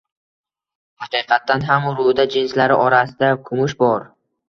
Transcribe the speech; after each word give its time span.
Haqiqatan 1.03 1.67
ham, 1.69 1.87
ruda 2.01 2.27
jinslari 2.39 2.83
orasida 2.89 3.33
kumush 3.51 3.81
bor. 3.87 4.13